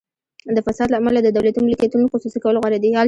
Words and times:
د 0.55 0.57
فساد 0.65 0.87
له 0.91 0.97
امله 1.01 1.19
د 1.23 1.29
دولتي 1.37 1.59
ملکیتونو 1.61 2.11
خصوصي 2.11 2.39
کول 2.43 2.55
غوره 2.61 2.79
دي. 2.83 2.91